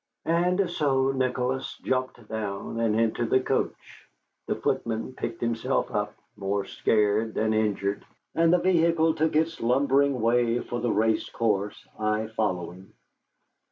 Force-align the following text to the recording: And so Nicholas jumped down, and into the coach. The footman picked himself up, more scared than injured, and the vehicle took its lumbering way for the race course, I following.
And 0.25 0.67
so 0.67 1.11
Nicholas 1.11 1.77
jumped 1.83 2.27
down, 2.27 2.79
and 2.79 2.99
into 2.99 3.23
the 3.27 3.39
coach. 3.39 4.07
The 4.47 4.55
footman 4.55 5.13
picked 5.13 5.41
himself 5.41 5.91
up, 5.91 6.15
more 6.35 6.65
scared 6.65 7.35
than 7.35 7.53
injured, 7.53 8.03
and 8.33 8.51
the 8.51 8.57
vehicle 8.57 9.13
took 9.13 9.35
its 9.35 9.61
lumbering 9.61 10.19
way 10.19 10.59
for 10.61 10.79
the 10.79 10.91
race 10.91 11.29
course, 11.29 11.87
I 11.99 12.25
following. 12.29 12.93